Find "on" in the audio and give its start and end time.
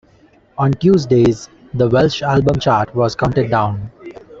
0.57-0.71